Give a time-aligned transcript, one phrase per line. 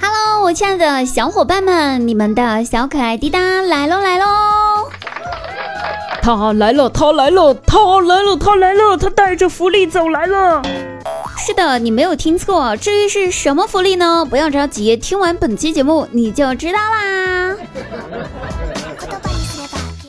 [0.00, 4.24] Hello，我亲爱的小伙伴们，你们的小可爱滴答来喽来喽！
[6.22, 10.62] 他来了，他来了，他来了，他来了，他带着福利走来了。
[11.36, 14.24] 是的，你没有听错，至于是什么福利呢？
[14.24, 17.54] 不要着急，听完本期节目你就知道啦。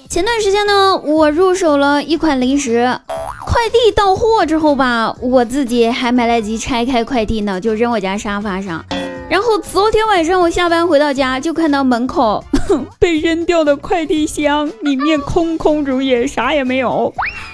[0.10, 2.98] 前段时间呢，我入手了一款零食，
[3.46, 8.84] 快递到货之后吧，我自己还没来及拆开快递呢，就扔我家沙发上。
[9.30, 12.44] 然后昨天晚上我下班回到家，就看到门口
[13.00, 17.14] 被扔掉的快递箱里面空空如也，啥也没有。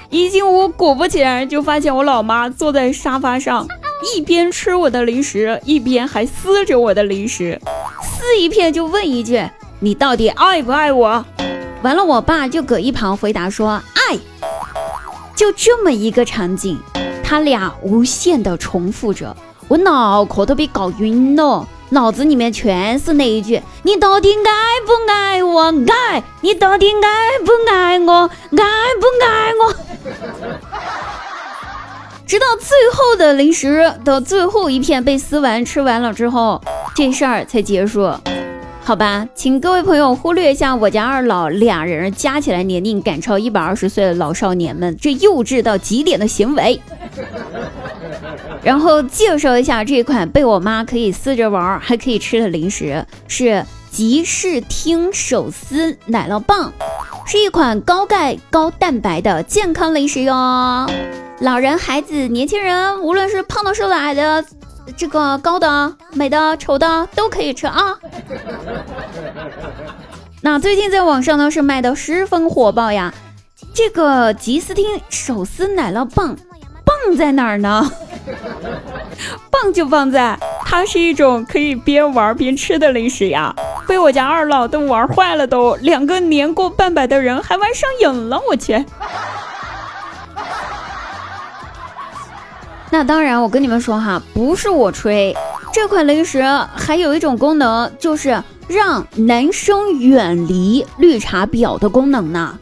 [0.10, 3.68] 一进屋，果不其然，就发现我老妈坐在沙发上，
[4.16, 7.60] 一边吃我的零食，一边还撕着我的零食，
[8.04, 9.42] 撕一片就问一句
[9.80, 11.26] ：“你到底爱不爱我？”
[11.84, 13.82] 完了，我爸就搁一旁回答说：“。”
[15.42, 16.80] 就这么一个场景，
[17.24, 19.36] 他俩无限的重复着，
[19.68, 25.74] 我脑壳都被搞晕了，脑子里面全是那一句：“你到底爱不爱我？
[25.92, 28.30] 爱，你到底爱不爱我？
[28.52, 28.64] 爱
[29.00, 29.74] 不爱我？”
[32.28, 36.62] 直到最后的零食的最后一片被撕完吃完了之后，
[36.96, 38.08] 这事儿才结束。
[38.84, 46.82] 好吧，请各位朋友忽略一下我家二老俩人加起来年龄赶超一百二十岁的老少年们这幼稚到极点的行为。
[48.62, 56.74] 然后介绍一下这款被我妈可以撕着玩还可以吃的零食，是吉士汀手撕奶酪棒，
[57.26, 60.34] 是一款高钙高蛋白的健康零食哟。
[61.40, 64.44] 老人、孩子、年轻人，无论是胖的、瘦的、矮的。
[64.98, 67.98] 这个高的、美的、丑的都可以吃啊。
[70.44, 73.14] 那最近在网上呢是卖的十分火爆呀。
[73.74, 76.36] 这个吉斯汀手撕奶酪棒，
[76.84, 77.92] 棒在哪儿呢？
[79.52, 83.56] 棒就棒在它是一种可以边玩边吃的零食呀。
[83.88, 88.84] 被我家二老都玩坏了，都两个年过半百的人还玩上瘾了，我去。
[92.90, 95.36] 那当然，我跟你们说哈，不是我吹，
[95.72, 96.44] 这款零食
[96.76, 102.58] 还有一种功能，就是让男生远离绿茶婊的功能呢。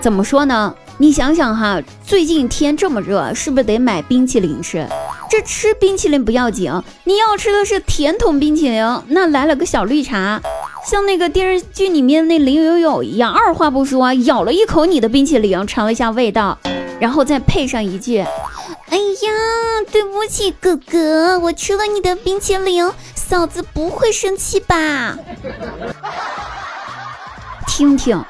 [0.00, 0.74] 怎么说呢？
[0.98, 4.84] 你想想哈，最近天这么热，是不是得买冰淇淋吃？
[5.30, 6.72] 这吃冰淇淋不要紧，
[7.04, 10.40] 你要吃的是甜筒冰淇淋，那来了个小绿茶，
[10.84, 16.58] 像那个电视剧里面那林有有一样，二话不说咬了一口你的冰淇淋，尝了一下味道，
[16.98, 18.18] 然后再配上一句。
[18.88, 22.90] 哎呀，对不起哥哥，我吃了你的冰淇淋，
[23.28, 25.18] 嫂子不会生气吧？
[27.66, 28.24] 听听，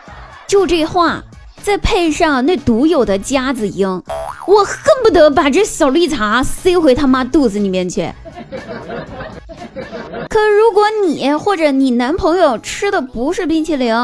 [0.46, 1.22] 就这话，
[1.62, 3.86] 再配上那独有的夹子音，
[4.46, 8.10] 我恨不得把这小绿茶塞回他妈肚子里面去。
[10.30, 13.94] 可如果你或者你男朋友吃的不是冰淇淋，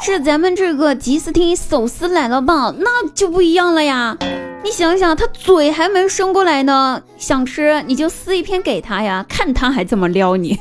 [0.00, 4.16] 是咱们这个吉斯汀手撕奶酪棒，那就不一样了呀。
[4.62, 10.58] 你想想，他嘴还没伸过来呢，想吃你就撕一片给他呀，看他还怎么撩你，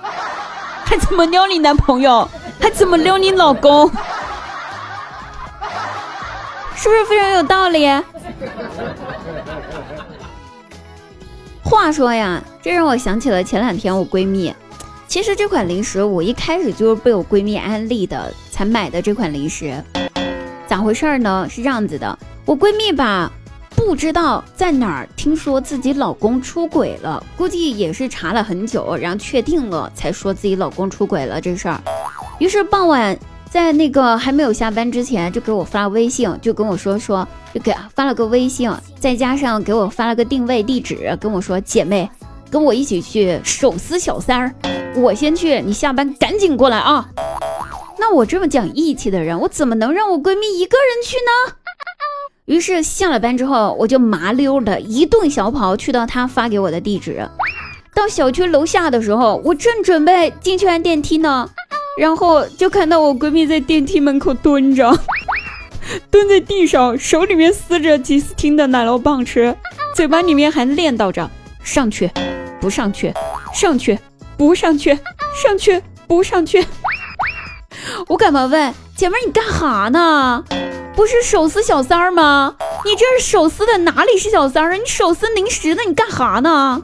[0.84, 2.28] 还怎么撩你男朋友，
[2.58, 3.88] 还怎么撩你老公，
[6.74, 7.88] 是不是非常有道理？
[11.62, 14.52] 话说呀，这让我想起了前两天我闺蜜，
[15.06, 19.80] 其实这款零食我一开始就是被我闺蜜安利的才买的这款零食，
[20.66, 21.46] 咋回事呢？
[21.48, 22.18] 是这样子的。
[22.50, 23.30] 我闺蜜吧，
[23.76, 31.80] 不知道在哪儿听说自己老公出轨了，估计也是查了很久，然后确定了才说自己老公出轨了这事儿。
[32.40, 33.16] 于是傍晚
[33.48, 37.24] 在那个还没有下班之前，就给我发微信，就跟我说说，
[37.54, 38.68] 就给发了个微信，
[38.98, 42.10] 再加上给我发了个定位地址，跟我说姐妹，
[42.50, 44.52] 跟我一起去手撕小三儿，
[44.96, 47.08] 我先去，你下班赶紧过来啊。
[47.96, 51.54] 那我这么讲义气的人，我怎么能让我闺蜜一个人去呢？
[52.46, 57.28] 于是下了班之后，我就麻溜的一顿小跑去到他发给我的地址。
[57.94, 61.48] 到小区楼下的时候，我正准备进去按电梯呢，
[61.98, 64.90] 然后就看到我闺蜜在电梯门口蹲着，
[66.10, 69.54] 蹲在地上，手里面撕着吉斯汀的奶酪棒吃，
[69.94, 71.30] 嘴巴里面还念叨着：
[71.62, 72.10] 上去，
[72.60, 73.12] 不上去，
[73.52, 73.98] 上去，
[74.36, 74.98] 不上去，
[75.42, 76.64] 上去，不上去。
[78.08, 80.44] 我赶忙问姐妹：“你干哈呢？”
[81.00, 82.54] 不是手撕小三儿吗？
[82.84, 84.76] 你这是手撕的，哪里是小三儿啊？
[84.76, 86.82] 你手撕零食的，你干哈呢？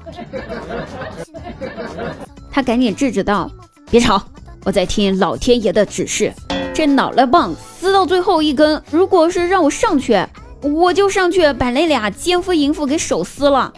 [2.50, 3.50] 他赶紧制止道
[3.90, 4.22] ：“别吵，
[4.64, 6.32] 我在听老天爷的指示。
[6.72, 10.26] 这脑袋棒撕到最后一根，如果是让我上去，
[10.62, 13.70] 我就上去把那俩奸夫淫妇给手撕了。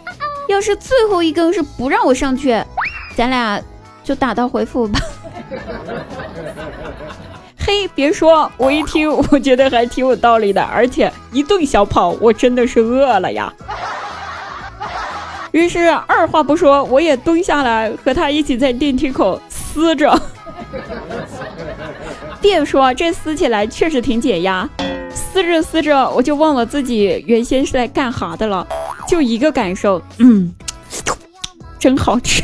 [0.47, 2.57] 要是最后一根是不让我上去，
[3.13, 3.61] 咱俩
[4.05, 5.01] 就打道回府吧。
[7.69, 10.59] 嘿，别说，我一听， 我觉得还挺有道理的。
[10.59, 13.53] 而且一顿小跑，我真的是饿了呀。
[15.51, 20.19] 于是二话不说，我也蹲下来和他一起在电梯口撕着。
[22.41, 24.67] 别说，这撕起来确实挺解压。
[25.13, 28.65] 撕着撕着，我就忘了自己原先是在干啥的了，
[29.07, 30.51] 就一个感受，嗯，
[31.77, 32.41] 真好吃。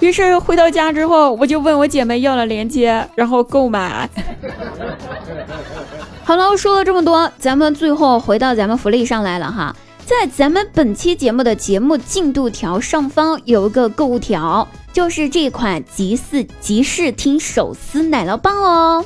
[0.00, 4.08] 于是回到家之后，我就问我姐妹要了链接，然后购买。
[6.24, 9.74] 好了，说了这么多，咱们最后回到咱们福利上来了哈。
[10.04, 19.04] 在咱们本期节目的节目进度条上方有一个购物条，就是这款吉四吉士汀手撕奶酪棒哦。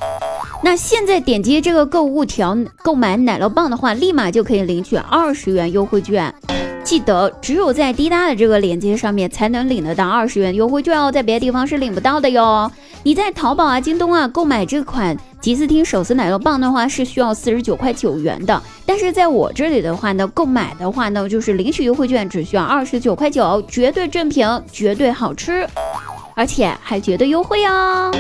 [0.63, 6.33] 那现在点击这个购物条购买奶酪棒的话，立马就可以领取二十元优惠券。
[6.85, 12.71] 记得只有在滴答的这个链接上面才能领得到二十元优惠券哦，在别的地方是领不到的哟。
[13.05, 18.61] 你在淘宝啊、京东啊购买这款吉斯汀手撕奶酪棒的话，是需要四十九块九元的。
[18.85, 25.67] 但是在我这里的话呢，购买的话呢，就是领取优惠券只需要二十九块九，绝对正品，绝对好吃，
[26.35, 28.13] 而且还绝对优惠哦。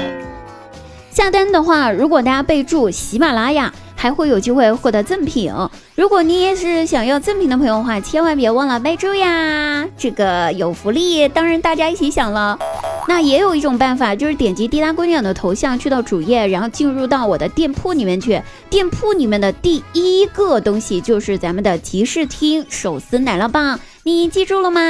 [1.10, 3.72] 下单的话，如果大家备注喜马拉雅。
[4.02, 5.52] 还会有机会获得赠品。
[5.94, 9.86] 如果你也是想要赠品的朋友的话，千万别忘了备注呀！
[9.96, 12.58] 这个有福利，当然大家一起享了。
[13.06, 18.42] 那也有一种办法，就是点击滴答姑娘的头像，去到主页，然后进入到我的店铺里面去。
[18.68, 24.80] 店铺里面的第一个东西就是咱们的集市厅手撕奶酪棒，你记住了吗？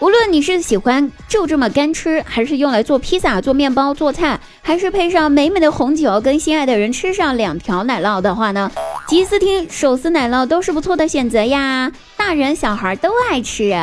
[0.00, 8.70] 无论你是喜欢就这么干吃，还是用来做披萨、做面包、做菜，还是配上美美的红酒，跟心爱的人吃上两条奶酪的话呢，
[9.08, 13.74] 吉斯汀手撕奶酪都是不错的选择呀，大人小孩都爱吃，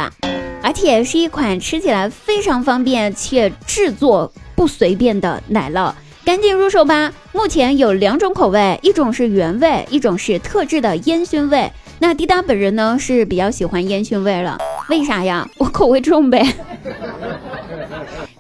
[0.64, 5.92] 而且是一款吃起来非常方便且制作不随便的奶酪，
[6.24, 7.12] 赶紧入手吧！
[7.34, 11.70] 目前有两种口味，一种是原味，一种是特制的烟熏味。
[12.00, 14.58] 那滴答本人呢是比较喜欢烟熏味了，
[14.90, 15.48] 为啥呀？
[15.58, 16.40] 我口味重呗。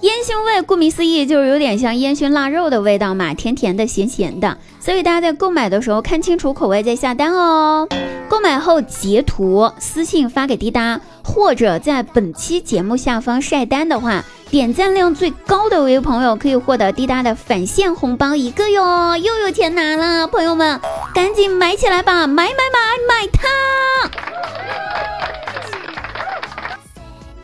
[0.02, 4.57] 烟熏味顾名思义就是有点像烟熏腊肉的味道嘛，甜甜的、咸咸的。
[4.80, 7.88] 所以大家在购买的时候看清楚口味再下单哦。
[8.30, 20.80] 购买后截图私信发给滴答，或者在本期节目下方晒单的话，点赞量最高的一位朋友可以获得滴答的返现红包一个哟，又有钱拿了，朋友们
[21.13, 23.50] 赶紧买起来吧，买买买买它！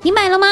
[0.04, 0.48] 你买了吗？